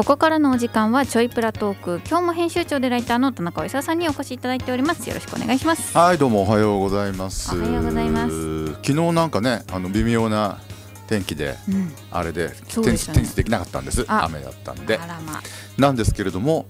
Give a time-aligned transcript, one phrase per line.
[0.00, 2.00] ここからのお時間はちょいプラトーク。
[2.08, 5.06] 今日も編集長でライターの田中勲さんにお越しいただいております。
[5.06, 5.94] よろしくお願いします。
[5.94, 7.54] はいどうもおはようございます。
[7.54, 8.66] おはようございます。
[8.76, 10.58] 昨日なんかねあの微妙な
[11.06, 11.92] 天気で、うん。
[12.10, 12.54] あれでね。
[12.82, 14.06] テニステニスできなかったんです。
[14.08, 14.96] あ雨だったんで。
[14.96, 15.42] ま
[15.76, 16.64] なんですけれども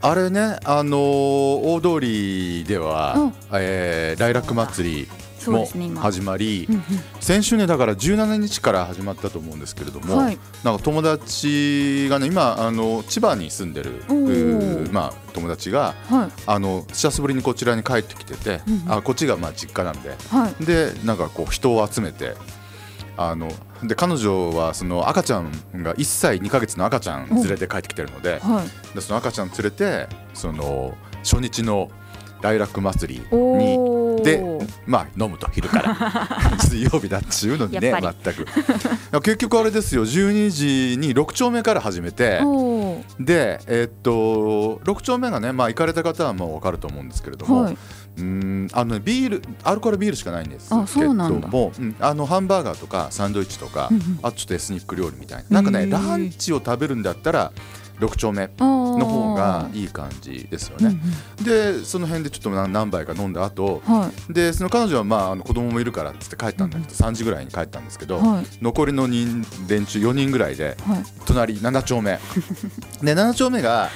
[0.00, 1.00] あれねあのー
[1.74, 3.34] 大通りでは、うん。
[3.52, 5.08] えー、ライラック祭り
[5.48, 5.66] も
[6.00, 6.82] 始まり、うんうん。
[7.20, 10.38] 先週ねだから17日から始まったと思うんですけれども、はい。
[10.64, 14.02] なんか友達がね今あの千葉に住んでる
[14.92, 16.42] まあ友達がはい。
[16.46, 20.64] あの久しぶりにこちらに帰ってきてて、うんうんあこっちがまあ実家なんではい。
[20.64, 22.34] でなんかこう人を集めて
[23.16, 23.50] あの
[23.82, 28.94] で彼女はその赤ちゃんが1歳2ヶ月の赤ちゃん連れて帰ってきてるのではい。
[28.94, 31.90] でその赤ちゃん連れてその初日の
[32.42, 33.76] ライラック祭りに
[34.22, 34.42] で
[34.86, 36.58] まあ飲むと昼から。
[36.60, 38.46] 水曜日だっちゅうのにね全く。
[39.22, 42.40] 結局あれですよ12時に6丁目から始めて
[43.18, 47.76] でえっと6丁目がねまあ行かれた方はもう分かると思うんですけれども、はい。
[48.16, 53.90] うーんあのねビールアルコールビールしかないんですけあどもうんあのハンバーガーとかサンドイッチとか、
[54.22, 55.62] あとちょっとエスニック料理みたいな。
[55.62, 57.52] なんかねランチを食べるんだったら
[58.00, 60.96] 6丁目のの方がいい感じですよね。
[61.42, 64.32] でその辺でちょっと何何杯か飲んだ後はい。
[64.32, 68.44] でその彼女はまああの子供もいるからっつって帰ったんだけど、3時ぐらいに帰ったんですけど、はい。
[68.60, 71.04] 残りの人連中4人ぐらいではい。
[71.26, 72.18] 隣7丁目。
[73.02, 73.90] で7丁目が、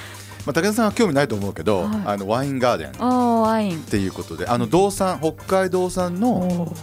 [0.45, 2.01] まあ、武田さんは興味ないと思うけど、はい。
[2.05, 2.87] あのワインガーデン。
[2.89, 3.81] っあーワイン。
[3.81, 6.73] ていうことであの道産北海道産の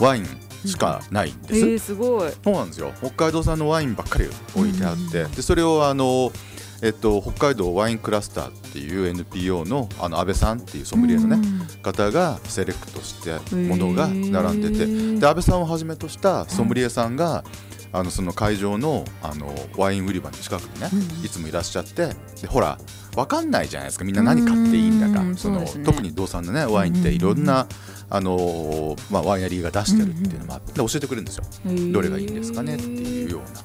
[0.00, 0.26] ワイン
[0.64, 2.30] しかないんです、えーすごい。
[2.44, 2.92] そうなんですよ。
[3.00, 6.32] 北海道産のワインばっかり置いてあって、でそれをあの、
[6.80, 11.38] えっと、北海道ワインクラスターっていう NPO のあの安倍さんっていうソムリエのね、
[11.82, 14.86] 方がセレクトしてものが並んでて、
[15.18, 17.44] で安倍さんをはじめとしたソムリエさんが、
[17.90, 21.24] あのその会場のあのワイン売り場の近くにね、うん。
[21.24, 22.78] いつもいらっしゃってでほら
[23.14, 24.04] 分かんないじゃないですか。
[24.04, 25.20] みんな何買っていいんだか。
[25.20, 25.36] うん。
[25.36, 25.70] そのね。
[25.84, 27.66] 特に道産のねワインっていろんな、
[28.10, 31.44] あのまあ、ワイナリーが出してるっていうのもあってで教えてくれるんですよ。
[31.92, 33.64] どれがいいんですかねっていうような。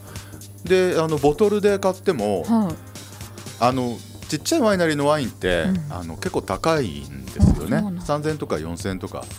[0.64, 2.93] であのボトルで買ってもはい
[3.68, 3.98] あの
[4.28, 5.94] ちっちゃいワイナリーのワインって、うん。
[5.94, 7.52] あの結構高いんですよね。
[7.54, 8.02] あそうなんだ。
[8.02, 9.32] 3000円とか4000円とかす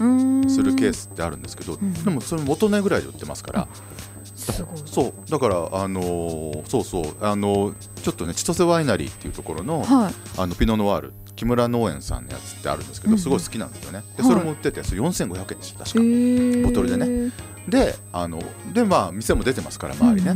[0.62, 1.92] るケースってあるんですけど、ん。
[1.92, 3.68] でもそれ元値ぐらいで売ってますから、
[4.86, 10.14] そうだからあのーそうそうあのーちょっとね千歳ワイナリーっていうところの,、はい。
[10.38, 14.04] あのピノノワール木村農園さんのやつってあるんですけど、すごい好きなんですよね。
[14.16, 17.32] ではいそれも売っててそれ4500円でした確か、ボボトルでね。
[17.68, 18.40] であの
[18.72, 20.34] でまあ店も出てますから周りね、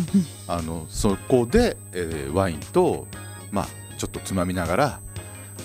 [0.48, 3.06] あのそこで、えーワインと
[3.50, 5.00] まあちょっとつまみながら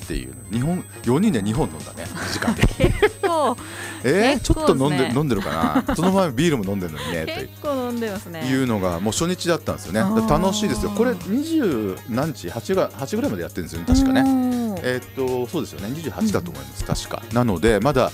[0.04, 2.04] っていう日本4人で2本飲んだね。
[2.04, 3.56] 2 時間で結構。
[4.04, 5.96] えー、ちょっと飲んで飲んでるかな。
[5.96, 8.46] その前ビールも飲んでるのにね 結構飲んでますね。
[8.46, 10.00] いうのがもう初日だったんですよね。
[10.30, 10.92] 楽しいですよ。
[10.92, 14.24] これ20何日 8, が8ぐらいまでやってるんですよね確かね。
[14.24, 15.88] ねえーっとそうですよね。
[15.96, 17.24] 28だと思います、確か。
[17.32, 18.12] なのでまだ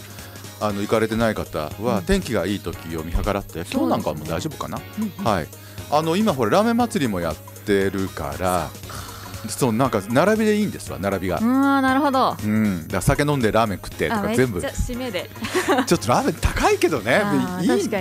[0.62, 4.80] あの行かれてない方は天気がいい時を見計らって今日なんかはもう大丈夫かな、
[5.24, 5.47] はい。
[5.90, 8.69] あの今ほらラーメン祭りもやってるから
[9.48, 11.40] そうなんか並びでいいんですわ並びが。
[11.42, 12.36] う、んなるほど。
[12.44, 14.60] うん、だ酒飲んでラーメン食ってとか全部。
[14.60, 15.30] 締めで。
[15.86, 17.22] ちょっとラーメン高いけどね。
[17.62, 18.00] いい食べ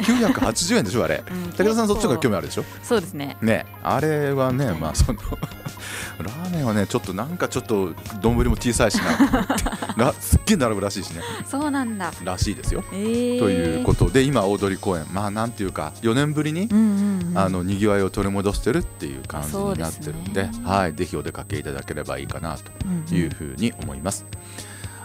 [0.00, 1.22] 980円でしょあれ。
[1.30, 2.64] うん武田さんそっちの方が興味あるでしょ？
[2.82, 3.36] そうですね。
[3.40, 3.66] ね。
[3.82, 5.18] あれはねまあその
[6.22, 8.98] ラーメンはねちょっとなんかちょっと丼も小さいし
[9.96, 10.12] な。
[10.18, 11.20] すっげえ並ぶらしいしね。
[11.48, 12.12] そうなんだ。
[12.24, 13.38] らしいですよ、えー。
[13.38, 15.06] ということで今大通公園。
[15.12, 17.38] まあなんていうか4年ぶりに、うんうんうん。
[17.38, 24.24] あのにぎわいを取り戻してるっていう感じになってるんでそうですねはいぜひお出かけいただければいいかなとうんいうふうに思います。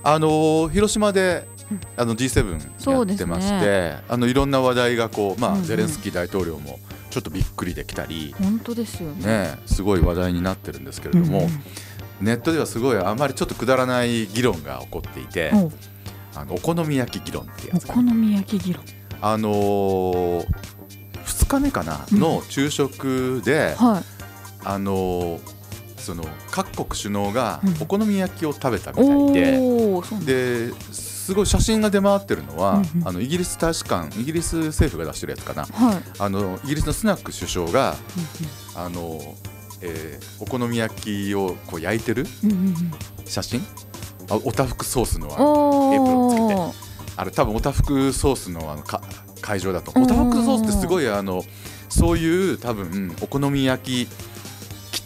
[0.03, 1.79] あのー広島でうん。
[1.97, 5.65] あの G7 やってまして、あのいろんな話題がこう、まあうんうん。
[5.65, 6.79] ゼレンスキー大統領も
[7.09, 9.25] ちょっとびっくりできたり、本当ですよね。
[9.25, 11.51] ね、すごい話題になってるんですけれども、うんうん。
[12.21, 15.71] ネットではすごいあまりちょっとくだらない議論が起こっていて、お
[16.39, 18.83] あのお好み焼き議論ってやつがお好み焼き議論。
[19.19, 20.47] あのー、
[21.25, 22.19] 2日目かなうん。
[22.19, 24.03] の昼食で、はい。
[24.63, 25.56] あのー
[26.07, 27.75] その各国首脳がうん。
[27.81, 30.25] お好み焼きを食べたみたいで、うなんだ。
[30.25, 33.07] ですごい写真が出回ってるのは、うんうん。
[33.07, 35.65] あのイギリス大使館イギリス政府が出してるやつかな。
[35.65, 36.03] はい。
[36.19, 37.95] あのイギリスのスナック首相がう
[38.75, 39.35] あの、
[39.81, 42.25] えーお好み焼きをこう焼いてる
[43.25, 43.61] 写真？
[44.29, 46.87] あおたふくソースのあのエプロンつけて。
[47.19, 49.01] あれ多分おたふくソースのあのか
[49.41, 49.91] 会場だと。
[49.95, 51.43] うんおたふくソースってすごいあの
[51.89, 54.11] そういう多分お好み焼き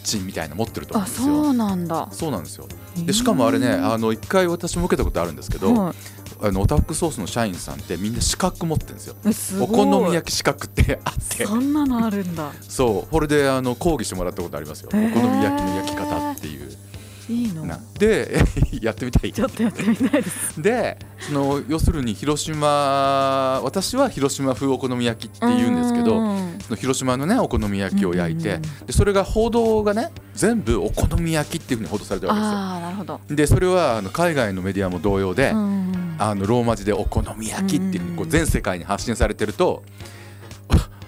[0.02, 1.26] チンみたいなの持ってると思うあんですよ。
[1.26, 2.08] そうなんだ。
[2.12, 2.66] そうなんですよ。
[2.96, 5.94] でしかもあれねあの一回私も受けたことあるんですけど、はい。
[6.44, 9.14] あのオタフクソースの社員さんってみんな資格持ってるんですよ。
[9.62, 9.86] おごい。
[9.86, 11.46] 好み焼き資格ってあって。
[11.46, 12.52] そんなのあるんだ。
[12.68, 13.12] そう。
[13.12, 15.12] これであの講義してもらったことありますよ、お好み
[15.44, 16.76] 焼きの焼き方っていう
[17.28, 17.64] いいの？
[17.64, 18.44] なで
[18.80, 19.32] やってみたい。
[19.32, 20.60] ちょっとやってみたいです。
[20.60, 35.82] でその要するに広島私は広島風お好み焼きって言うんですけどうんその広島のねお好み焼きを焼いて、うんでそれが報道がね全部お好み焼きっていうふうに報道されてるわああなるほど、けですよでそれはあの海外のメディアも同様で、うん
[36.18, 39.82] あのローマ字でお好み焼きっていうこう全世界に発信されてると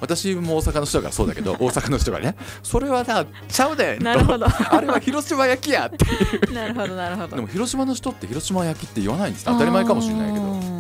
[0.04, 4.46] 私も大阪の人だからそうだけど 大阪の人がねそれはなちゃうでなるほど。
[4.70, 6.52] あれは広島焼きやっていう。
[6.54, 7.36] なるほどなるほど。
[7.36, 9.44] でも広島の人って広島焼きって言わないんです。
[9.44, 10.74] 当たり前かもしれないけど。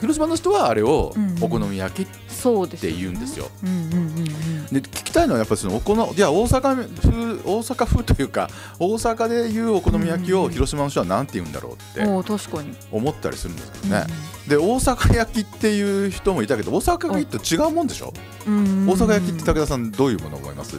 [0.00, 3.48] 広島の人はあれをうんお好み焼きっそうですて言うんですよ。
[3.62, 4.24] うんうんうんうん。
[4.66, 7.12] で聞きたいのはやっぱりそのお好いや大阪風
[7.44, 14.06] 大阪風というか大阪でいうお好み焼きを広島の人は何て言うんだろうっておー確かに、思ったりするんですけどね。
[14.48, 18.12] で大阪焼きっていう人もいたけど大阪焼きって違うもんでしょ？
[18.46, 18.86] うん。
[18.88, 20.78] 大阪焼きって武田さんどういうもの思います？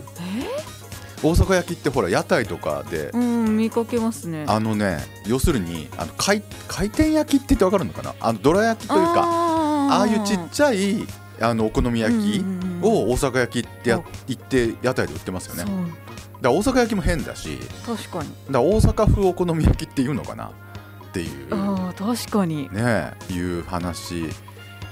[1.24, 4.46] 大阪焼きってほら屋台とかでうん見かけますね。
[4.48, 8.16] あのね要するにあの回回転焼きって言ってわかるのかな？
[8.19, 11.06] あのどら焼きというかあああいうちっちゃい
[11.42, 12.46] あのお好み焼き
[12.81, 14.00] を大阪焼きってやう。
[14.02, 15.64] ん言って屋台で売ってますよね。
[15.64, 15.74] だか
[16.42, 18.30] ら大阪焼きも変だし確かに。
[18.30, 20.52] だから大阪風お好み焼きっていうのかな？
[21.07, 21.94] っていう。
[21.94, 22.69] 確かに。
[22.74, 24.30] ねいう話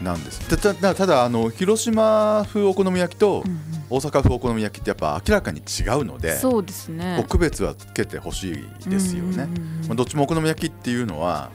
[0.01, 0.39] なんです。
[0.49, 8.51] たたたただあの広島風お好み焼きとうん大阪風お好み焼きってやっぱ明らかに違うのでそうですこねう区別はつけてほし
[8.83, 9.47] いですよね。
[9.87, 11.51] まあどっちもお好み焼きっていうのは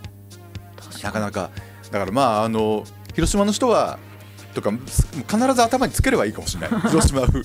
[0.80, 1.50] 確なかなか
[1.90, 2.84] だからまああの
[3.14, 3.98] 広島の人は
[4.54, 6.80] とかす必ず頭につければいいかもしれない。
[6.90, 7.42] 広島風。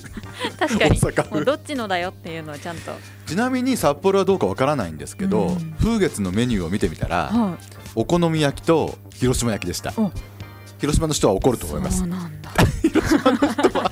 [0.58, 1.00] 確かに。
[1.00, 1.44] 大阪風。
[1.44, 2.92] どっちのだよっていうのはちゃんと。
[3.26, 5.74] ちなみに札幌はどうかわからないんですけど、うん。
[5.80, 7.58] 風月のメニューを見てみたらは
[7.94, 9.92] お好み焼きと広島焼きでした。
[9.96, 10.10] お。
[10.78, 11.98] 広島の人は怒るいと思います。
[12.00, 12.50] そうなんだ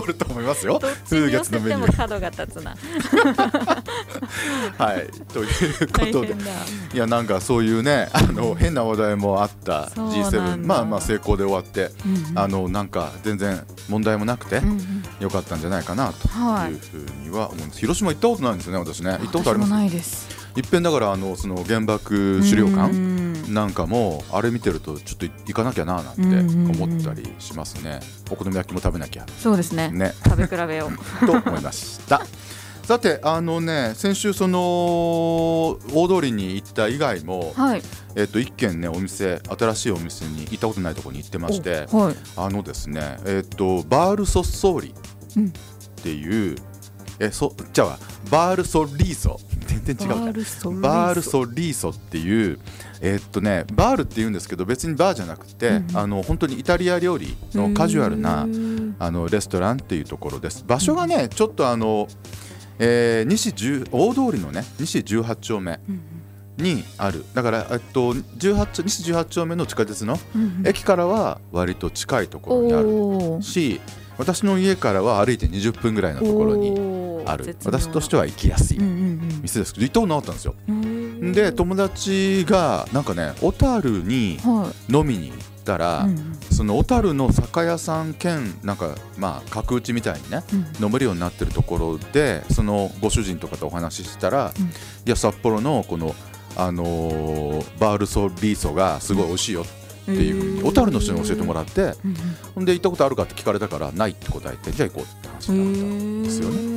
[0.00, 0.80] 怒ると思いますよ。
[1.08, 1.86] 風月のメニュー。
[1.86, 2.76] も角が立つな。
[4.78, 5.08] はい。
[5.32, 5.48] という
[5.92, 6.36] ことで。
[6.94, 9.90] いやなんかそういうねあの変な話題もあった。
[9.90, 10.30] そうなんだ。
[10.30, 11.90] G7 まあまあ成功で終わって。
[12.04, 12.38] うんうん。
[12.38, 16.72] あのなんか全然問題もなくてうんうんよかったんじゃないかなとはい。
[16.72, 17.80] いうふうには思うんです。
[17.80, 19.12] 広島行ったことないんですよね私ね。
[19.12, 19.70] 行ったことあります？
[19.70, 23.18] ないですいっぺんだからあのその原爆資料う館ん。
[23.54, 26.22] なんかもあれ見てるとちょっと行かなきゃななんて
[26.82, 28.00] 思ったりしますね。
[28.30, 29.24] お好み焼きも食べなきゃ。
[29.38, 29.90] そうですね。
[29.90, 30.12] ね。
[30.24, 30.90] 食べ比べよう
[31.26, 32.20] と思いました。
[32.82, 34.58] さてあのね先週その
[35.94, 37.82] 大通りに行った以外もはい。
[38.16, 42.16] えっと一軒ねお店新しいお店に行ったことないところに行ってましておはい。
[42.36, 44.94] あのですねえっとバールソッソーリ
[45.36, 45.50] うんっ
[46.02, 46.56] ていう
[47.18, 47.98] えそじゃあ
[48.30, 49.40] バールソリーソ。
[49.66, 50.14] 全然違うか。
[50.16, 51.90] バールソリーソ。
[51.90, 52.58] っていう
[53.00, 55.96] えっとねバールって言うんですけど別にバーじゃなくて、うん。
[55.96, 58.46] あの本当にイタリア料理のカジュアルな
[58.98, 60.64] あのレストランっていうところです。
[60.66, 62.08] 場所がねちょっとあの、
[62.78, 66.00] えー西10大通りのね西18丁目うん
[66.58, 67.24] にある。
[67.34, 70.18] だから、えっと、18西18丁目の地下鉄の
[70.64, 73.80] 駅からは割と近いところにあるし
[74.18, 76.74] 私の家からは歩いて20分ぐらいのところに
[77.30, 77.56] ある。
[77.64, 78.78] 私としては行きやすい。
[78.78, 80.54] 店ですけど行ったことなかったんですよ。
[80.68, 86.38] うんで友達がなんかね小樽には飲みに行ったら、いうん。
[86.50, 90.42] その小樽の酒屋さん兼なんかまあ角打ちみたいにね
[90.80, 90.86] うん。
[90.86, 94.64] 飲めるようになってるところでそのご主人とかとお話ししたら、うん。
[94.66, 94.70] い
[95.06, 96.14] や札幌のこの、
[96.56, 99.64] あのーバールソリーソがすごい美味しいよっ
[100.06, 102.14] ていうふうに小樽の人に教えてもらってうん
[102.54, 102.64] ほん。
[102.64, 106.67] で行ったことあるかって聞かれたからないって答えてじゃあ行こうって話うんになったんですよね。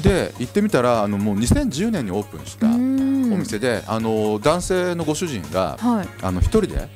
[0.00, 3.38] で行ってみたらあのもう2010年にオープンしたおうん。
[3.38, 6.08] 店で、あの男性のご主人がはい。
[6.22, 6.88] あの一人で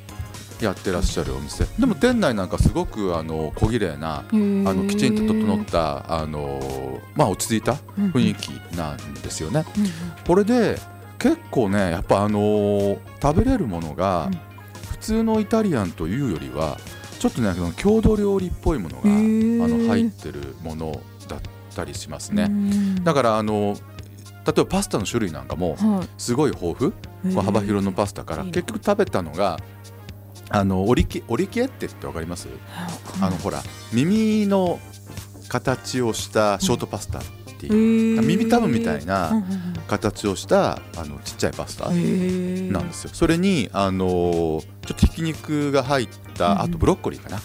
[0.61, 1.65] やってらっしゃるお店。
[1.79, 9.65] でも店内なんかすごくあの小綺麗なあのきちんと整ったあの、まあ、落ち着いた雰囲気なんですよね。
[10.27, 10.79] これで
[11.19, 14.39] 結構ねやっぱあの食べれるものがうん。
[14.91, 16.77] 普通のイタリアンというよりは
[17.21, 21.01] ちょっとね郷土料理っぽいものがあの入ってるもの
[21.79, 22.49] だったりしますね。
[22.49, 23.77] ねだからあの
[24.47, 26.09] 例えばパスタの種類なんかもはい。
[26.19, 26.93] すごい豊
[27.25, 29.59] 富幅広のパスタから結局食べたのが
[30.51, 32.49] あのオリキオリキエッテってわかります？
[33.21, 34.81] あのほら耳の
[35.49, 37.23] 形をしたショートパスタっ
[37.59, 39.45] ていう耳たぶみたいな
[39.89, 43.11] 形をしたあのちっちゃいパスタななんですよ。
[43.13, 47.41] それにあのーちょっとひき肉が入っうんたあとブロッコリーかな。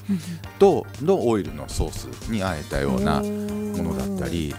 [0.59, 3.23] とのオイルのソースにあえたようなも
[3.83, 4.55] のだったり。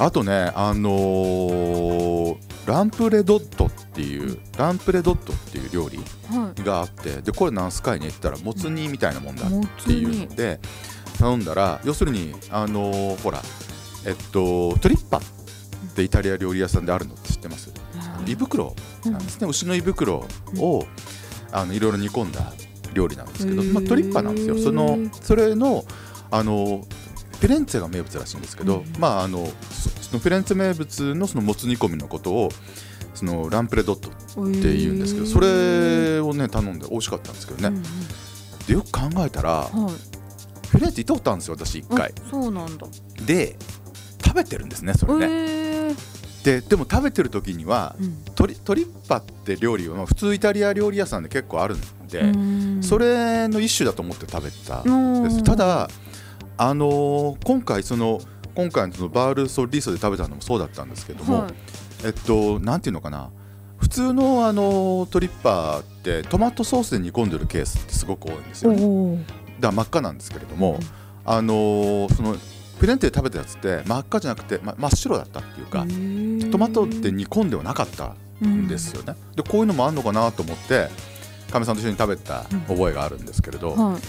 [0.00, 9.50] あとねあのーランプレドットっていうランプレドットっていう料理はがあってでこれ何すかいねって言ったらもつ煮みたいなもんだっ
[9.84, 10.60] ていうので
[11.18, 13.42] 頼んだら要するにあのーほら
[14.06, 15.20] えっとトリッパっ
[15.96, 17.72] てイタリア料理屋さんであるのって知ってます？
[18.24, 20.26] 胃袋なんですね、牛の胃袋
[20.58, 20.84] を、
[21.50, 22.52] あのいろいろ煮込んだ
[22.94, 24.58] 料理なんですけど、まあ、トリッパなんですよ。
[24.58, 25.84] そのそれの
[26.30, 26.84] あの
[27.40, 28.92] フィレンツェが名物らしいんですけど、うん。
[28.98, 32.50] まああのそそのフィレンツェ名物のそのもつ煮込みのことを
[33.14, 34.12] そのランプレドットっ
[34.60, 37.80] て言うんですけど、それをね頼んで美味しかったんですけどね、
[38.66, 39.70] でよく考えたらはい。
[40.68, 42.12] フィレンツェ行ったことあるんですよ私一回。
[42.26, 42.86] あそうなんだ。
[43.24, 43.56] で
[44.24, 45.28] 食べてるんですねそれね、へ
[45.90, 45.94] え。
[46.44, 48.22] ででも食べてる時にはうん。
[48.34, 52.82] トリトリッパって料理は普通イタリア料理屋さんで結構あるんで、うん。
[52.82, 55.88] それの一種だと思って食べてたうんですただ
[56.56, 58.20] あのー今回その
[58.54, 61.52] 今回のそのバールソリーソで食べたのもそうだったんですけども、はい。
[62.04, 63.30] えっとなんていうのかな。
[63.78, 69.24] 普通のあのトリッパーってトマトソースで煮込んでるケースってすごく多いんですよね。
[69.60, 70.80] だ真っ赤なんですけれども、
[71.24, 75.84] あのーそのフィレンツェで食べたやつって真っ赤じゃなくて、ま、真っ白だったっていうか、
[76.50, 79.14] トマトって煮込んではなかったんですよね。
[79.36, 80.88] でこういうのもあるのかなと思って
[81.50, 84.00] かみさんと一緒に食べた覚えがあるんですけれど、はい。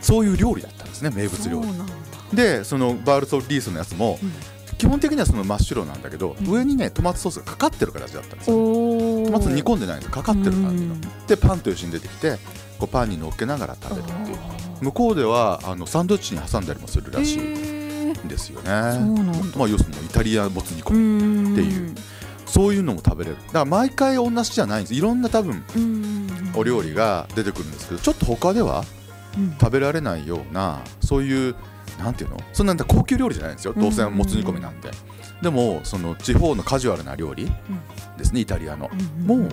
[0.00, 2.36] そういう料理だったんですね名物料理。
[2.36, 4.32] でそのバールソリースのやつも、うん。
[4.78, 6.48] 基本的にはその真っ白なんだけど、うん。
[6.48, 8.56] 上にねトマトソースがかかってる形だったんですよ。
[8.56, 10.94] トマト煮込んでないんですよかかってる感じの。
[10.94, 11.00] うん。
[11.26, 12.38] でパンと一緒に出てきて
[12.78, 14.38] こうパンに乗っけながら食べるっていう。
[14.80, 18.70] 向こうではあのサンドイッチに挟んだりもするらしいんですよね。
[19.56, 21.94] まあ要するにイタリアもつ煮込み、うんっていう。
[22.46, 23.36] そういうのも食べれる。
[23.36, 24.94] だから毎回同じじゃないんです。
[24.94, 26.17] いろんな多分うん
[26.58, 28.84] お料理が出てくるんですけどちょっと他では
[29.36, 29.56] うん。
[29.58, 31.54] 食べられないようなそういう
[31.98, 32.36] なんていうの？
[32.52, 33.74] そんな高級料理じゃないんですよ。
[33.74, 34.90] どうせもつ煮込みなんて。
[35.42, 37.50] でもその地方のカジュアルな料理
[38.16, 38.90] ですねイタリアの。
[38.92, 39.50] うんもう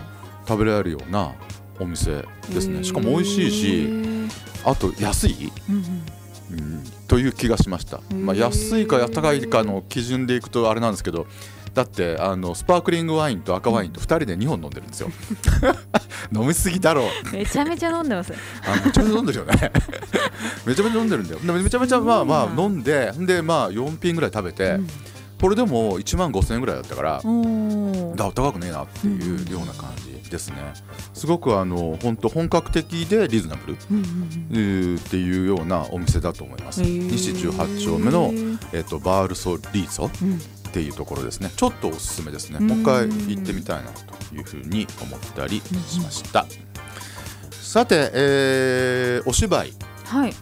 [0.47, 1.33] 食べられるような
[1.79, 2.83] お店ですね。
[2.83, 4.29] しかも美味しいへしー
[4.63, 5.81] あと安い、うんうん。
[6.51, 11.25] うん、という気がしました、まあ、安いか高いかの基準でいくとあれなんですけど
[11.75, 15.10] だってあのスパークリングワインと赤ワインと2人で2本飲んでるんですよ。
[16.34, 17.36] 飲みすぎだろう。
[17.36, 18.34] めちゃめちゃ飲んでます。
[18.65, 19.72] あめちゃめちゃ飲んでるよね。
[20.65, 21.39] めちゃめちゃ飲んでるんだよ。
[21.41, 24.79] でめちゃめちゃまあまあ飲んででまあ4品ぐらい食べて、
[25.41, 29.91] これでも1万5000円ぐらいだったからうんおだ高くねえなっていうような感
[30.24, 30.55] じですね。
[31.13, 36.82] すごくあの本当本格的でリーズナブルっていうようなお店だと思います。
[36.82, 38.34] うん西18丁目の、
[38.72, 40.39] えっとバールソリーソうん
[40.75, 46.46] っていうところですねちょっとおすすめですねうんもう一回行ってみたいなというふうに思ったりしました
[47.51, 50.34] さて、えーお芝居はい。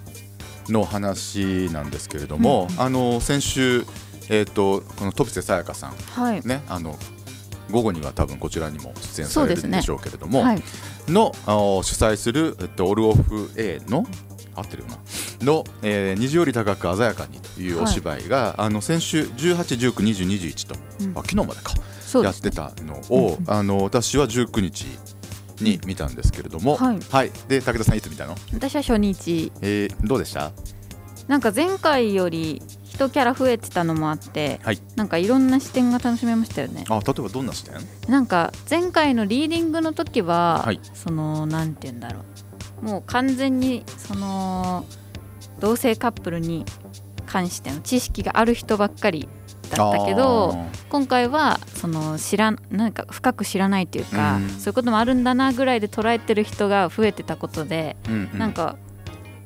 [0.70, 3.86] の話なんですけれども、うんあの先週、
[4.30, 6.42] えー、とこの戸瀬さやかさんはい。
[6.48, 6.98] ねあの
[7.70, 10.63] 午後には多分こちらにも出演されるんでしょうけれども、はい。
[11.08, 11.32] の
[11.84, 14.06] 主催する、えっと、オルオフ A の
[14.55, 14.98] 合ってるよな。
[15.41, 21.12] の、えー虹より高く鮮やかにというお芝居が、あの先週18、19、20、21と、うん。
[21.12, 24.86] あ昨日までかそうですやってたのを、あの私は19日
[25.62, 27.31] に見たんですけれども、はい。
[27.48, 29.51] で武田さんいつ見たの、私は初日。
[29.62, 30.51] えーどうでした？
[31.27, 34.79] なんか前回より一キャラ増えてたのもあって、はい。
[34.95, 36.83] なんかいろんな視点が楽しめましたよね。
[36.89, 37.75] あ例えばどんな視点？
[38.10, 40.79] なんか前回のリーディングの時は、はい。
[40.93, 42.24] そのなんて言うんだろう
[42.84, 44.86] もう完全にその
[45.60, 46.66] 同性カップルに
[47.25, 49.30] 関しての知識がある人ばっかり
[49.72, 50.56] だったけど
[50.90, 54.50] 今回はその知らんなんか深く知らないというか、うん。
[54.50, 58.40] そういうこともあるんだなぐらいで捉えてる人が増えてたことで、うんうん。
[58.40, 58.75] なんか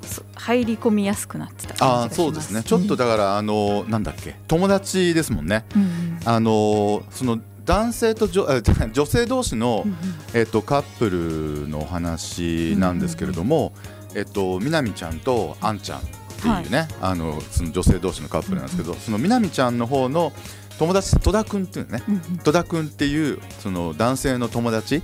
[0.01, 1.75] そ入り込みやすくなってた
[2.05, 2.63] あそうですね。
[2.63, 4.35] ちょっとだから、あのなんだっけ？
[4.47, 5.65] 友達ですもんね。
[5.75, 6.19] うんうん。
[6.25, 9.85] あのその男性と女え女性同士の、
[10.33, 13.73] えっと、カップルの話なんですけれども、
[14.15, 16.01] えっと、みなみちゃんとあんちゃんっ
[16.41, 20.31] ていうね、あのその女性同士のカップルなんですけど、そのみなみちゃんの方の
[20.79, 22.01] 友達戸田君っていうね
[22.43, 25.01] 戸田君っていうその男性の友達、ん。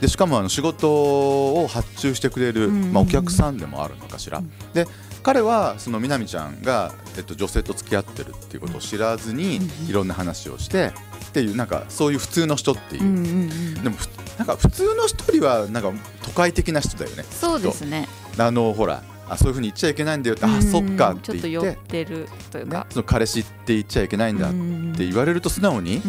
[0.00, 0.90] でしかもあの仕事
[1.54, 4.50] を発注してくれる、うんまあ、お客さんでもあるのかしら、うん。
[4.72, 4.86] で
[5.22, 9.90] 彼はそのみなみちゃんが、えっと、女性と付き合ってるっていうことを知らずに、うん。
[9.90, 10.92] いろんな話をして
[11.36, 13.74] っていうなんかそういう普通の人っていう、うんうんうん。
[13.82, 18.08] でもふなんか普通の人よりはなんか都会的な人だよねそうですね。
[18.38, 24.52] あのほらあそういうふうに言っちゃいけないんだよって、うんあそっかってちょっと言って、寄ってるというねか、その彼氏って言っちゃいけないんだっ
[24.96, 26.00] て言われると素直に、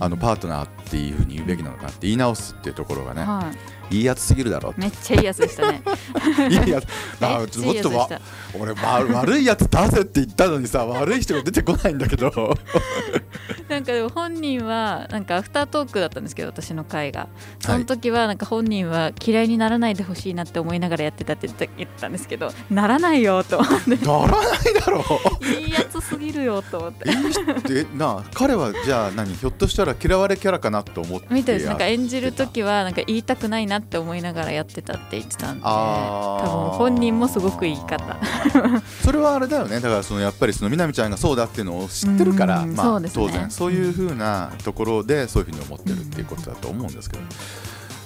[0.00, 3.56] あのパートナーっていうふうに言うべきなのかって言い直すっていうところがね、はい
[3.90, 5.82] いいやつすぎるだろめっちゃいいやつでしたね。
[6.50, 6.86] いいやつ。
[7.20, 8.20] あめっちゃいいやつでした
[8.58, 12.30] 俺、わ悪いやつ出せって言ったのにさ悪い人が出てこないんだけど。
[13.68, 17.28] なんかでも本人はなんかアフタートークだったんですけど私の回が。
[17.60, 25.04] その時はなんか本人は嫌いにならないでほしいなって思いながらやってたって言ったんですけどならないよとならないだろ
[25.42, 38.18] い いやつすぎるよと思ってなあ彼はじゃあ何ひょっとしたら嫌われキャラかなと思ってみたいですなんかや演じる時はなんか言いたくないなって思いながらやってたって言ってたんで多分本人もすごくいい方。
[39.02, 39.80] それはあれだよね。
[39.80, 43.10] だからそのやっぱりその南ちゃんがそうだっていうのを知ってるから、まあね。
[43.12, 43.50] 当然。
[43.50, 47.22] そういうふうなところでそういうふうに思ってるっていうことだと思うんですけど、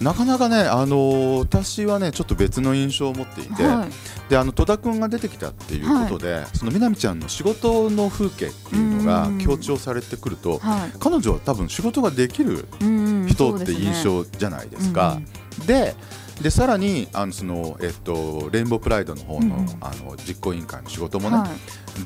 [0.01, 4.31] なかなかね、あのー私はねちょっと別の印象を持っていて、はい。
[4.31, 9.39] であの戸田君が出てきたっていうことで、その南ちゃんの仕事の風景っていうのがうん。
[9.39, 10.93] 強調されてくると、はい。
[11.01, 15.21] 彼女は多分仕事ができるうん人って印象じゃないですか。
[15.67, 15.95] で
[16.41, 19.77] でさらにあのその、えっと、レインボープライドの方の,、うんうん。
[19.81, 21.49] あの実行委員会の仕事もね、はい。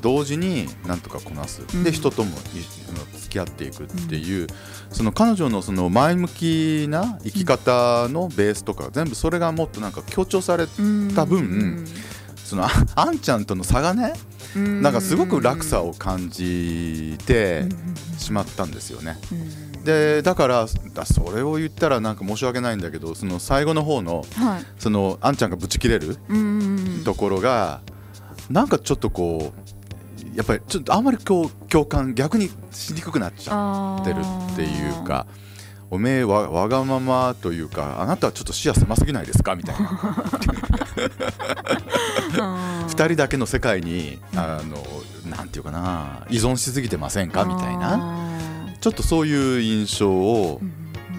[0.01, 1.83] 同時になんとかこなす、うん。
[1.83, 2.31] で人とも
[3.33, 4.47] 付き合っていくっていう、
[4.91, 11.13] その彼女のその前向きな生き方のベースとか、全部それがもっとなんか強調されうん。
[11.15, 11.85] 多分
[12.45, 14.13] そのああんちゃんとの差がね
[14.55, 14.81] うん。
[14.81, 17.63] なんかすごく落差を感じて
[18.19, 19.17] しまったんですよね。
[19.83, 24.65] でだからだそれを言ったらなんか申し訳ないんだけどその最後の方のはい。
[24.77, 27.01] そのあんちゃんがぶち切れるうん。
[27.03, 27.81] ところが
[28.49, 29.73] なんかちょっとこう
[30.35, 35.25] やっぱりちょっとあんまりこう共感逆にしにくくなっちゃってるっていうか。
[35.91, 39.55] おめえわわがままというかあなたはちょっと視野狭すぎないですか？
[39.55, 39.85] みたいな。
[42.33, 44.77] 2 2人だけの世界にあの
[45.29, 47.45] なんていうかな依存しすぎてませんか？
[47.45, 48.27] みたいな。
[48.81, 50.59] ちょっとそういう印象を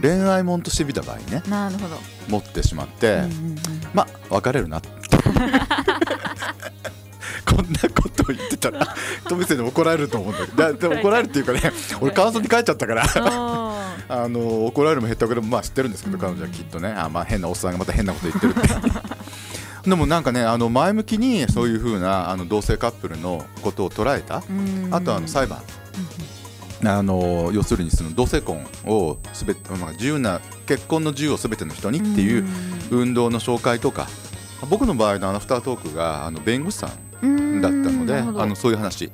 [0.03, 1.97] 恋愛もんとして見た場合ねなるほど。
[2.29, 3.59] 持ってしまって、うんうんうん。
[3.95, 4.89] まあ別れるなって
[7.45, 8.87] こんなことを言ってたら
[9.29, 11.61] 富先生に怒られると思うんだけどだ怒られるっていうかね
[12.01, 18.91] 俺感想に帰っちゃったからあ あの怒られるもへったくれもまあ知ってるんですけど、彼女はきっとねあ、まあ、変なおっさんがまた変なこと言ってるって。
[19.89, 24.43] でもなんかねあの前向きにそういうふうなあの同性カップルのことを捉えた、
[24.91, 25.61] あとあの裁判。
[26.87, 32.45] あの要するにその同性婚をすべ、まあ、自由な結婚の自由をすべての人にっていう
[32.91, 34.07] 運動の紹介とか。
[34.69, 36.91] 僕の場合のあのアフタートークがあの弁護士さん
[37.61, 39.11] だったのであのそういう話、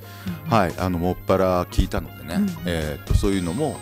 [0.49, 2.49] はい、あのもっぱら聞いたのでね、うん。
[2.66, 3.79] えーっとそういうのも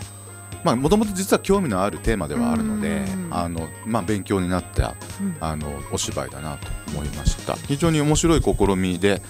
[0.64, 3.29] もともと実は興味のあるテーマではあるのでうん。
[3.31, 5.37] あの、まあ、勉強になったうん。
[5.41, 7.55] あのお芝居だなと思いました。
[7.55, 9.23] 非常に面白い試みで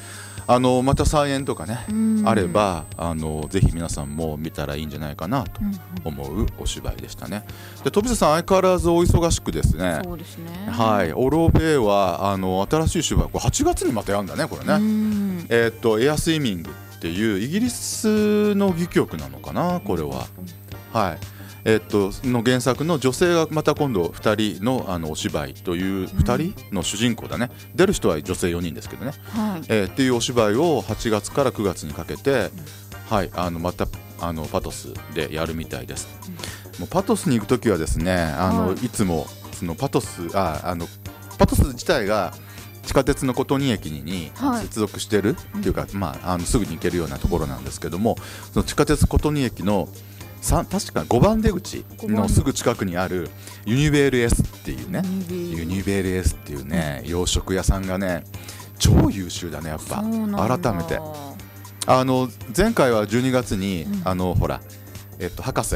[0.51, 2.23] あのまた再演とかね、うん。
[2.27, 7.45] あればあのぜひ皆さんも見たらいいんじゃないかなとうん思うお芝居でしたね。
[7.85, 10.01] で飛田さん相変わらずお忙しくですね。
[10.03, 10.51] そうですね。
[10.71, 15.47] はい、オロベイはあの新しい芝居これ8月にまたやるんだねこれね、うん。
[15.51, 20.27] えーっとエアスイミングっていうイギリスの戯曲なのかなこれは。
[20.95, 21.38] はい
[21.69, 27.51] えーっとの原作の女性がまた今度2人のあのお芝居という2人の主人公だね。
[27.75, 29.67] 出る人は女性4人ですけどね、はい。
[29.69, 32.51] えーっていうお芝居を8月から9月にかけて、
[33.11, 33.87] はい、あのまた
[34.19, 36.09] あのパトスでやるみたいです。
[36.79, 38.87] もうパトスに行くときはですねあの、はい。
[38.87, 40.87] い、つもそのパトスああの
[41.37, 42.33] パトス自体が
[42.87, 44.63] 地下鉄の琴仁駅にはい。
[44.63, 48.17] 接続してるっていうか、まあ、あのすぐに行けるようなところなんですけども
[48.55, 49.93] その地下鉄琴仁駅のさ
[50.41, 53.29] 確か5番出口のすぐ近くにある
[53.67, 55.03] ユニベール S っていうね。
[55.31, 56.09] ユニベール。
[56.09, 58.25] S っていうね洋食屋さんがね
[58.79, 60.03] 超優秀だねやっぱ。
[60.03, 60.99] 改めて。
[61.87, 64.03] あの前回は12月に、うん。
[64.05, 64.61] あのほら
[65.19, 65.75] えっと博士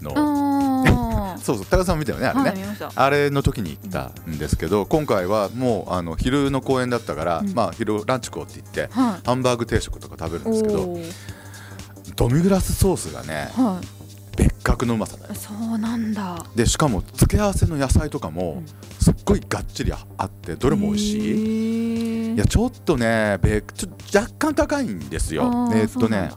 [0.00, 7.54] のあ そうそう高田さん見たよねあれね、あれの時に行ったんですけど今回はもうあの昼の公演だったから、うん。
[7.54, 9.26] まあ昼ランチ食おうって言ってはい。
[9.26, 10.98] ハンバーグ定食とか食べるんですけど
[12.16, 13.80] ドミグラスソースがねは
[14.36, 15.34] 別格のうまさだよ。
[15.34, 16.44] いそうなんだ。
[16.54, 18.66] でしかも付け合わせの野菜とかもうん。
[19.00, 22.30] すっごいがっちりあってどれも美味しい。
[22.32, 25.44] いいやちょっとねべちょ若干高いんですよ。
[25.74, 26.30] えーっとね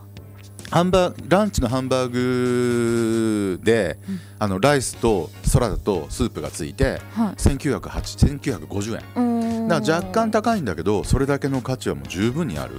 [0.71, 4.19] ハンバランチのハンバーグで、うん。
[4.39, 7.35] あのライスとサラダとスープがついてはい。
[7.35, 9.65] 1908 1950円。
[9.65, 12.73] おだから若干高いんだけどそれだけの価値はもう十分にある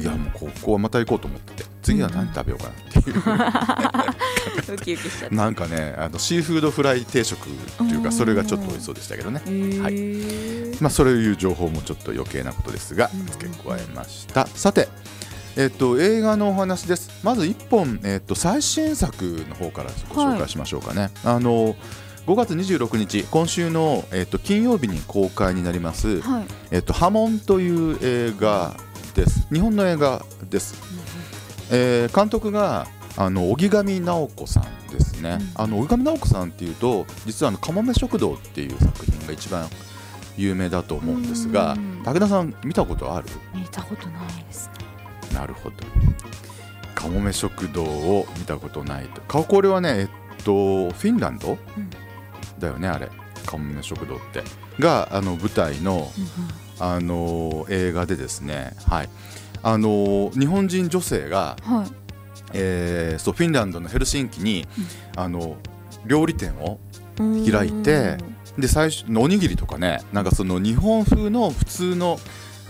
[0.00, 9.40] いいやもうここはまた行こうと思ってて次は何食べようかなっていう、ウキウキしちゃったなんかねあのシーフードフライ定食っていうかそれがちょっと美味しそうでしたけどね。
[9.80, 10.80] はい。
[10.80, 13.26] まあ、そういう情報もちょっと余計なことですがうん。
[13.26, 14.88] 付け加えました、さて、
[15.56, 17.10] えっと映画のお話です。
[17.22, 21.76] まず1本、えっと最新作の方からご紹介しましょうかね、あの5
[22.26, 28.76] 5月26日今週の、えー、と金曜日に公開になりますはい「えー、と波紋」という映画
[29.14, 29.46] です。
[29.52, 30.74] 日本の映画です、
[31.70, 35.62] えー監督があの荻上直子さんですね、うん。
[35.62, 39.68] あの荻上直子さんっていうと実はあの「かもめ食堂」っていう作品が一番
[40.36, 42.02] 有名だと思うんですがうん。
[42.04, 43.28] 武田さん見たことある？
[43.54, 45.34] 見たことないですね。
[45.34, 45.76] なるほど。
[46.94, 49.20] かもめ食堂を見たことないと。
[49.22, 50.08] かこれはね、えっ
[50.44, 51.90] と、フィンランド、うん。
[52.58, 53.08] だよね、あれ。
[53.46, 54.42] かもめ食堂って。
[54.78, 56.10] が、あの、舞台の、
[56.80, 59.08] あの、映画でですね、はい。
[59.62, 61.92] あの、日本人女性が、はい。
[62.52, 64.66] えーそう、フィンランドのヘルシンキに、
[65.16, 65.56] あの、
[66.06, 66.80] 料理店を
[67.18, 68.16] うん開いて
[68.56, 72.18] で最初おにぎりとかねなんかその日本風の普通の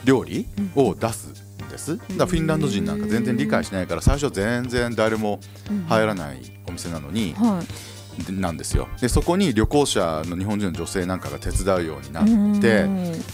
[0.05, 1.29] 料理を出す
[1.65, 1.97] んです。
[1.97, 5.39] だからフィンランド人なんか全然理解しないから最初は全然誰も
[5.89, 8.25] 入らないお店なのにはい。
[8.25, 8.89] でなんですよ。
[9.01, 12.59] でそこに旅行者の日本人の女性なんかが手伝うようになうん。
[12.59, 12.89] って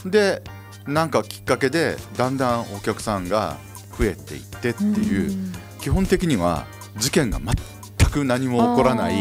[0.04, 0.42] で
[0.86, 3.56] なんかきっかけでだんだんお客さんが
[3.98, 9.14] 増えていってっていう基本的には事件が全く何も起こらない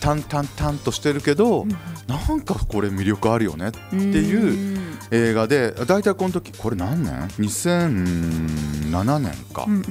[0.00, 1.66] 淡々淡としてるけど
[2.06, 4.78] なんかこれ魅力あるよねっていう
[5.10, 9.64] 映画で大体この時これ何年 ?2007 年か。
[9.66, 9.84] うんうん。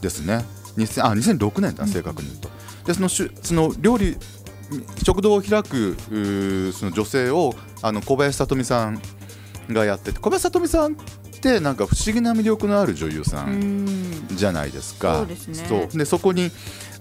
[0.00, 0.44] ですね。
[0.76, 2.48] 2000あ2006年だ正確に言うと。
[2.84, 4.16] でそのしゅその料理
[5.02, 5.96] 食堂を開く
[6.72, 9.00] その女性をあの小林聡美さん
[9.70, 10.96] がやってて小林聡美さんっ
[11.40, 13.84] てなんか不思議な魅力のある女優さうん。
[13.84, 15.18] んじゃないですか。
[15.18, 15.54] そうですね。
[15.68, 15.98] そう。
[15.98, 16.50] でそこに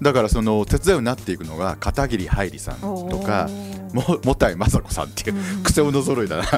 [0.01, 3.49] だからその手伝いになっていくのが片桐はいりさんとか
[3.93, 6.43] ももたいまさこさんっていううん癖者揃いだな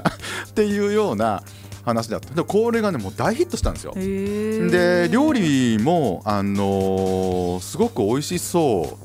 [0.49, 1.43] っていうような
[1.85, 2.33] 話だった。
[2.33, 3.93] でこれがねもう大ヒットしたんですよ。
[3.95, 8.97] で料理もあのーすごく美味しそ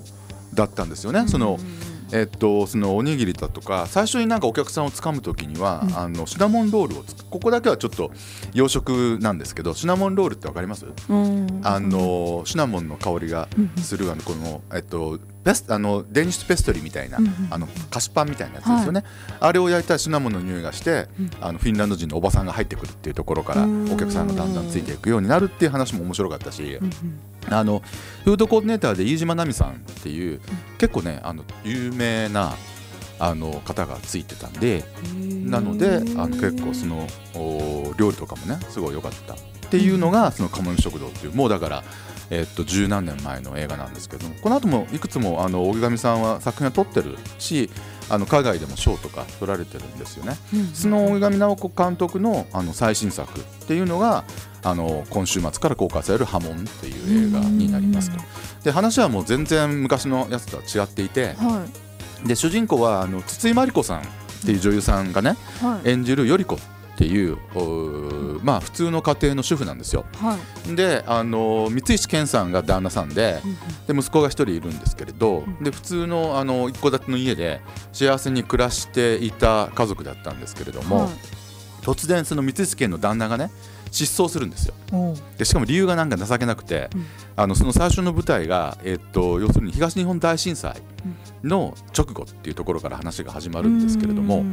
[0.53, 1.25] うだったんですよね。
[1.29, 1.59] その
[2.12, 5.98] えっと、そのおにぎりだとか最初になんかお客さんをつかむ時には、うん。
[5.98, 8.11] あのシナモンロールをつくここだけはちょっと
[8.53, 10.87] 洋食なんですけどシナモンロールってわかります？
[11.09, 11.61] うん。
[11.62, 13.48] あのシナモンの香りが
[13.79, 17.48] するあのこの、えっと、ペスあのデニッシュペストリーみたいな、うんうん。
[17.50, 19.05] あの菓子パンみたいなやつですよね、
[19.40, 21.31] あれを焼いたらシナモンの匂いがして、うん。
[21.40, 23.92] あのフィンランド人のおばさんが入ってくるっていうところからうん。
[23.92, 26.92] お客さんがだんだんついていくようになるっていう話も面白かったし、うんうん。
[27.55, 27.83] あの
[28.24, 30.40] フードコーディネーターで飯島奈美さんっていう、
[30.78, 32.55] 結構ねあの有名な
[33.18, 34.85] あの方がついてたんで
[35.44, 39.37] なのであの結構そのお料理とかもねすごい良かったっ
[39.70, 41.85] ていうのがその「カモメ食堂」っていうもうだから
[42.33, 47.68] えっと十何年前の映画なんですけどもこの後もいくつもあの荻上さんは作品は撮ってるし
[48.09, 50.37] あの海外でも賞とか取られてるんですよね。
[50.55, 54.25] うんその荻上直子監督のあの最新作っていうのが
[54.62, 58.18] あの今週末から公開される「波紋」っていう映画になりますと。
[58.64, 61.64] で話はもう全然昔のやつとは違っていては
[62.25, 64.03] で主人公はあの筒井真理子さんっ
[64.47, 65.64] ていう女優さんがねい。
[65.64, 65.90] はい。
[65.90, 66.59] 演じる頼子っ
[66.96, 67.38] ていう
[68.42, 70.05] まあ普通の家庭の主婦なんですよ。
[70.16, 70.76] はい。
[70.76, 77.61] であの三石健さんが旦那さんでうんで息子が一人いるんですけれどうんで普通のあの一戸建ての家で
[77.92, 81.09] 幸せに暮らしていた家族だったんですけれども、はい。
[81.83, 83.50] 突然その三石健の旦那がね
[83.90, 84.74] 失踪するんですよ。
[85.37, 87.05] でしかも理由がなんか情けなくて、うん。
[87.37, 90.81] あのその最初の舞台が、えっと要するに東日本大震災
[91.42, 94.44] の直後っていうところから話が始まるんですけれども、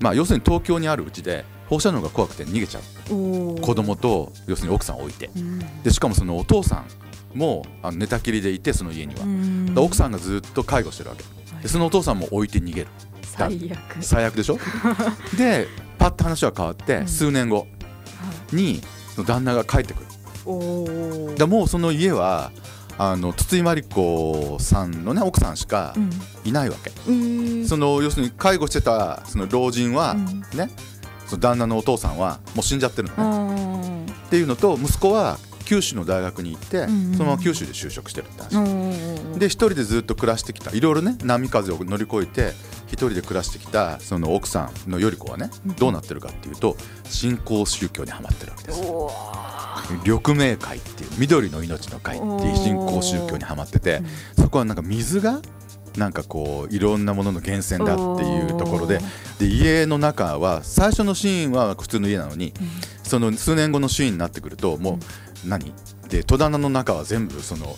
[0.00, 3.60] まあ、要するに東京にあるうちで放射能が怖くて逃げちゃう。
[3.60, 5.30] 子供と要するに奥さんを置いて。
[5.36, 5.82] うん。
[5.82, 6.86] でしかもそのお父さん
[7.38, 11.24] もあの寝たきりでいてその家には、奥さんがずっと介護してるわけ。
[11.62, 12.88] でそのお父さんも置いて逃げる。
[13.22, 14.02] 最悪。
[14.04, 14.58] 最悪でしょ？
[15.36, 15.66] で
[15.98, 17.08] パッと話は変わって、うん。
[17.08, 17.66] 数年後
[18.52, 18.80] に
[19.14, 20.06] その旦那が帰ってくる。
[21.36, 22.50] でもうその家は
[22.96, 25.94] あの筒井真理子さんのね奥さんしか
[26.44, 27.68] いないわけ、うん。
[27.68, 30.40] その要するに介護してたその老人は、うん。
[30.58, 30.70] ね
[31.28, 40.70] その旦那のお父さんはもう死んじゃってるのね、あっていうのと息子は九州の大学に行って、うんうんそのまま九州で就職してるって話、ーで一人でずっと暮らしてきた。
[40.74, 42.54] いろいろね波風を乗り越えて
[42.86, 45.74] 一人で暮らしてきたその奥さんのより子はねうん。
[45.74, 49.10] どうなってるかっていうと新興宗教にはまってるわけですお
[50.04, 55.42] 緑明会っていう緑の命の会っていう新興宗教にはまっててーそこはなんか水が
[55.98, 59.00] なんかこういろんなものの源泉だっていうところで
[59.38, 62.52] で家の中は最初のシーンは普通の家なのに
[63.02, 64.98] その数年後のシーンになってくるとも
[65.44, 65.72] う何？
[66.08, 67.76] で戸棚の中は全部その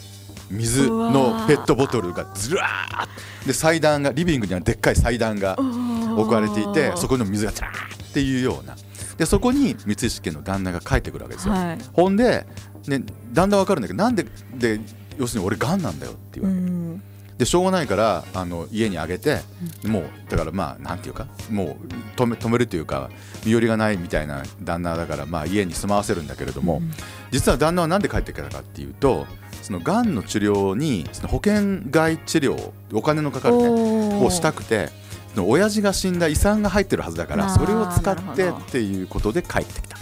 [0.50, 3.08] 水のペットボトルがずらーっ
[3.46, 8.76] で祭壇がリビングにはでっかい祭壇が置かれていてそこに水がずらーっていうような
[9.16, 11.54] でそこに三石家の旦那が帰ってくるわけですよ。
[11.54, 11.78] はい。
[11.92, 12.46] ほんで、
[12.88, 13.02] ね、
[13.32, 14.80] だんだん分かるんだけどなんでで
[15.18, 17.02] 要するに俺がんなんだよって言うわれて、ん
[17.40, 19.40] でしょうがないからあの家にあげて、
[19.86, 23.08] もうだからまあなんていうかもう止め止めるというか
[23.46, 26.82] 身寄りがないみたいな旦那だからまあ家に住まわせるんだけれども、
[27.30, 29.26] 実は旦那は何で帰ってきたかっていうと
[29.62, 34.90] そのがんの治療にその保険外治療お金のかかるねをしたくて
[35.34, 39.96] その親父が死んだ遺産が入ってるはずだからそれを使ってっていうことで帰ってきた。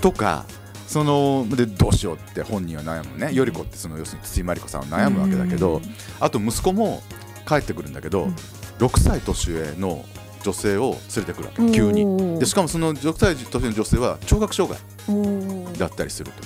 [0.00, 0.46] とか
[0.86, 3.32] そのでどうしようって本人は悩むね。
[3.34, 5.80] より子ってその要するに筒井真理子さんは悩むわけだけど
[6.20, 7.02] あと息子も
[7.46, 8.36] 帰ってくるんだけどうん。
[8.78, 10.04] 6歳年上の
[10.42, 11.72] 女性を連れてくるわけ。
[11.72, 12.38] 急に。
[12.38, 16.42] でしかもその6歳年上の女性は聴覚障害だったりすると。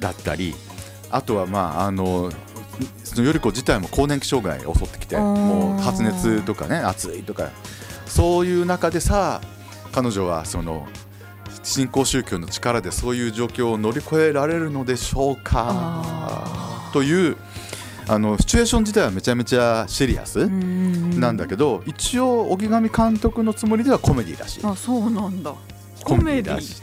[0.00, 0.54] だったり
[1.10, 2.32] あとはまああの
[3.04, 7.50] そのより子自体も更年期障害が襲ってきてもう発熱とかね暑いとか
[8.06, 9.40] そういう中でさ
[9.92, 10.86] 彼女はその
[11.66, 15.66] 新興宗教の力でそういう状況を乗り越えられるのでしょうか。
[15.68, 17.36] あという
[18.06, 24.60] あのシチュエーション自体はめちゃめちゃシリアスなんだけど一応荻上監督のつもりではコメディらしい。
[24.64, 25.52] あそうなんだ。
[26.04, 26.80] コメディだし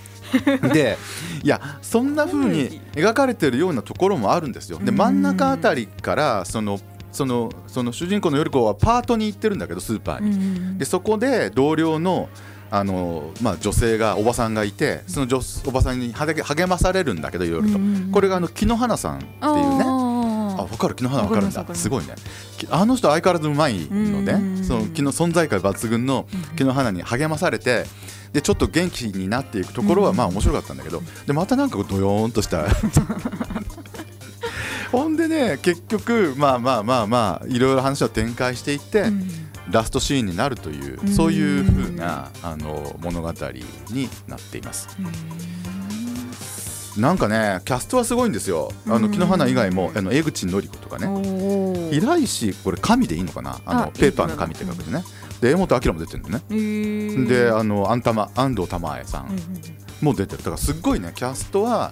[0.73, 0.97] で
[1.43, 4.79] いやそんな風に描かれてるようなところもあるんですよ。
[4.79, 4.97] でうん。
[4.97, 6.77] 真ん中あたりからその
[7.13, 10.77] そのその主人公のより子はパートに行ってるんだけどスーパーに。
[10.77, 12.27] でそこで同僚の
[12.73, 17.79] あの、まあ、女性がおばさんがいてその女おばさんに励励まされるんだけどいろいろと。
[18.11, 19.83] これがあの木の花さんっていうね。
[19.85, 20.95] あ分かる。
[20.95, 21.65] 木の花分かるんだ。
[21.75, 21.89] すす。
[21.89, 22.15] ごいね。
[22.57, 24.25] きあの人相変わらずうまいのうん
[24.57, 26.25] ねその木の存在感抜群の
[26.57, 27.85] 木の花に励まされて
[28.33, 32.65] でちょっと元気になっていくところはうんまあ面白かったんだけどでまたなんかこうドヨーンとした。
[34.91, 39.05] ほんでね結局まあまあまあまあいろいろ話を展開していって
[39.71, 41.07] ラストシーンになるといううん。
[41.07, 43.31] そういう風なあの物語
[43.89, 44.87] になっています。
[46.97, 48.71] なんかねキャストはすごいんですよ。
[48.87, 49.01] あうん。
[49.03, 51.07] の木の花以外もあの江口のり子とかね。
[51.07, 53.59] ね平石これ神でいいのかな？
[53.65, 55.03] あのあペーパーの神って書くでね。
[55.41, 57.27] で江本明も出てるんだよね。
[57.27, 59.35] であのあんたま安藤玉恵さん
[60.01, 60.37] も出てる。
[60.39, 61.91] だからすっごいねキャストは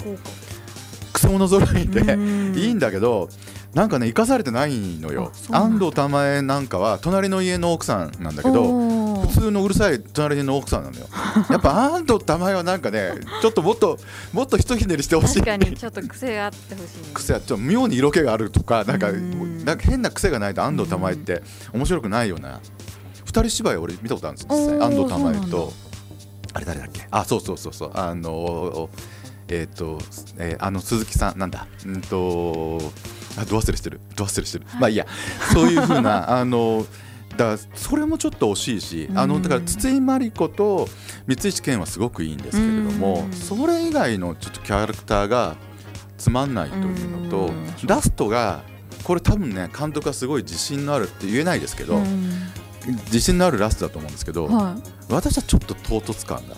[1.13, 2.01] クソ者揃いで
[2.59, 3.29] いいんだけど
[3.73, 5.31] なんかね生かされてないのよ。
[5.49, 11.07] 安藤玉恵なんかは隣の家の奥さんなんだけど普通のうるさい隣の奥さんなのよ。
[11.49, 13.97] やっぱ安藤玉恵はなんかねちょっともっと
[14.33, 15.41] もっとひとひねりしてほしい。
[15.41, 17.13] 確かにちょっと癖があってほしい。
[17.13, 19.63] 癖はちょっと妙に色気があるとかなんかうん。
[19.63, 21.41] なんか変な癖がないと安藤玉恵って
[21.73, 22.59] 面白くないような
[23.23, 25.71] 二人芝居俺見たことあるんですよ実際安藤玉恵と。
[26.53, 27.07] あれ誰だっけ？
[27.09, 27.91] あそうそうそうそう。
[27.93, 28.89] あの
[29.47, 29.97] えっ、と、
[30.37, 31.65] えーあの鈴木さんなんだ？
[31.85, 32.81] うんと
[33.37, 33.99] あど忘れしてる。
[34.15, 35.05] ど忘れしてる、まあいいや。
[35.53, 36.85] そういうふうな あの
[37.37, 39.29] だからそれもちょっと惜しいし、あうん。
[39.29, 40.87] のだから筒井真理子と
[41.27, 43.33] 三石健はすごくいいんですけれども、うん。
[43.33, 45.55] それ以外のちょっとキャラクターが
[46.17, 47.87] つまんないというのと、うん。
[47.87, 48.63] ラストが
[49.03, 51.99] これ多分ね監督はすごい自信のあるって言えないですけど、
[53.05, 54.89] 自信のあるラストだと思うんですけど、はい。
[55.09, 56.55] 私はちょっと唐突感が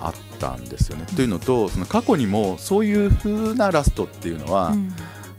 [0.00, 1.06] あったんですよね。
[1.16, 4.74] というのとその過去にもそういう風なラストっていうのは、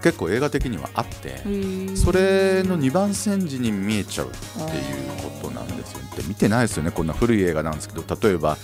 [0.07, 1.37] 結構映画的にはあって、
[1.95, 4.71] それの2番煎じに見えちゃうっていう
[5.41, 5.99] ことなんですよ。
[5.99, 6.07] ね。
[6.17, 8.03] で見てないですよねこんな古い映画なんですけど。
[8.21, 8.57] 例えば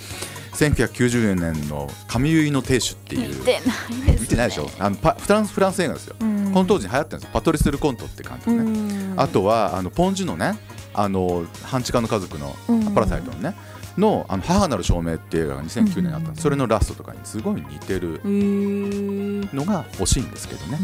[0.53, 3.39] 1990年の「神結の亭主」っていう。
[3.39, 4.69] 見てないです見てないでしょ？
[4.79, 7.29] あのパフランスフランス映画ですよ、この当時に流行ってるんですよ。
[7.33, 10.57] パトリス・ルコントって監督ね、あとはあのポン・ジュのね。
[10.95, 12.55] あの半地下の家族の
[12.93, 13.55] パラサイトのね
[13.97, 16.41] のあの母なる証明っていう映画が2009年にあったんです。
[16.43, 20.79] それのラストとかにすごい似てるのが惜しいんですけどね、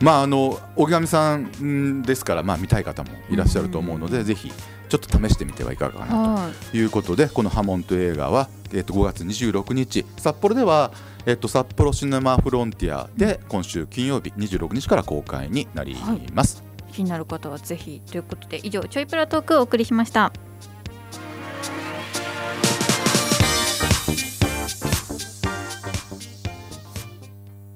[0.00, 4.50] まああの荻上さんんですから、まあ、見たい方もいらっしゃると思うので、ぜひ
[4.88, 10.92] ちょっと試してみてはいかがかなはということでこの「ハモン」という映画は、えっと5月26日札幌では、
[11.26, 15.96] えっと札幌シネマフロンティアで今週金曜日26日から公開になり
[16.32, 16.62] ます。
[16.64, 16.68] い。
[16.92, 20.32] 気になる方はぜひということで以上ちょいプラトークをお送りしました